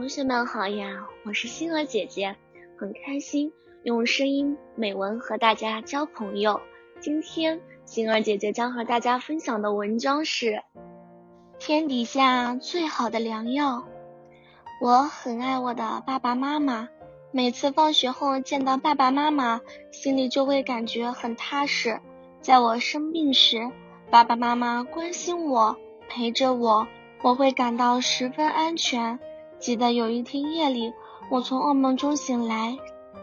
[0.00, 2.34] 同学们好呀，我是星儿姐姐，
[2.78, 6.58] 很开心用声音美文和大家交朋友。
[7.00, 10.62] 今天星儿姐姐将和大家分享的文章是
[11.58, 13.84] 天底下最好的良药。
[14.80, 16.88] 我很爱我的爸爸妈妈，
[17.30, 19.60] 每次放学后见到爸爸妈妈，
[19.92, 22.00] 心里就会感觉很踏实。
[22.40, 23.70] 在我生病时，
[24.10, 25.76] 爸爸妈妈关心我，
[26.08, 26.88] 陪着我，
[27.20, 29.20] 我会感到十分安全。
[29.60, 30.94] 记得有一天夜里，
[31.30, 32.78] 我从噩梦中醒来，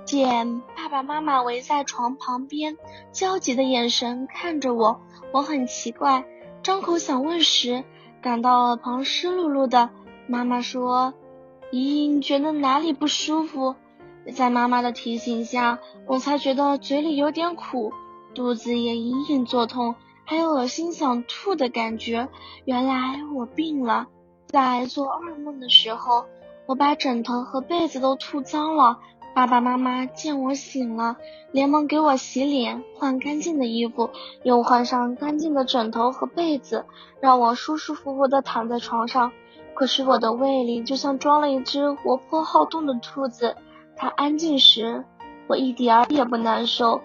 [0.05, 2.77] 见爸爸妈妈围在床旁边，
[3.11, 5.01] 焦急的眼神看着我。
[5.33, 6.25] 我很奇怪，
[6.61, 7.83] 张口想问时，
[8.21, 9.89] 感到耳旁湿漉漉的。
[10.27, 11.15] 妈妈说
[11.71, 13.75] ：“莹莹觉得哪里不舒服？”
[14.35, 17.91] 在妈妈的提醒下，我才觉得嘴里有点苦，
[18.35, 22.29] 肚子也隐隐作痛，还有恶心想吐的感觉。
[22.65, 24.07] 原来我病了。
[24.47, 26.25] 在做噩梦的时候，
[26.65, 28.97] 我把枕头和被子都吐脏了。
[29.35, 31.17] 爸爸妈妈见我醒了，
[31.51, 34.09] 连忙给我洗脸，换干净的衣服，
[34.41, 36.85] 又换上干净的枕头和被子，
[37.19, 39.31] 让我舒舒服服的躺在床上。
[39.75, 43.55] 可是我的胃里就像装了一只活泼好动的兔子，
[43.95, 45.05] 它安静时，
[45.47, 47.01] 我一点儿也不难受；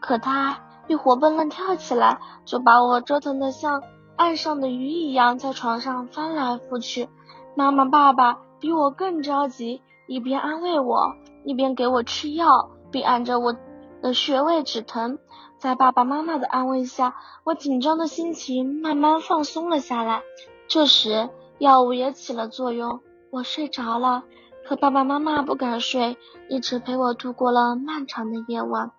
[0.00, 3.80] 可它一活蹦乱跳起来，就把我折腾的像。
[4.16, 7.08] 岸上的鱼一样在床上翻来覆去，
[7.54, 11.14] 妈妈、爸爸比我更着急，一边安慰我，
[11.44, 13.54] 一边给我吃药，并按着我
[14.00, 15.18] 的穴位止疼。
[15.58, 20.22] 在爸爸妈妈的安慰下，我紧张的心情慢慢放松了下来。
[20.66, 21.28] 这时，
[21.58, 23.00] 药物也起了作用，
[23.30, 24.24] 我睡着了。
[24.66, 26.16] 可爸爸妈妈不敢睡，
[26.48, 28.92] 一直陪我度过了漫长的夜晚。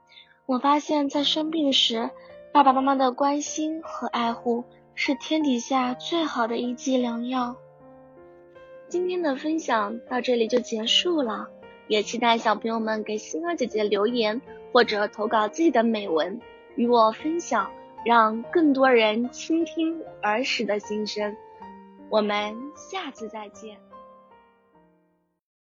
[0.45, 2.11] 我发现，在生病时，
[2.53, 4.63] 爸爸妈妈的关心和爱护。
[4.99, 7.55] 是天底下最好的一剂良药。
[8.87, 11.47] 今天的分享到这里就结束了，
[11.87, 14.41] 也期待小朋友们给星儿姐姐留言
[14.73, 16.41] 或者投稿自己的美文
[16.75, 17.69] 与我分享，
[18.03, 21.37] 让更多人倾听儿时的心声。
[22.09, 23.77] 我们下次再见。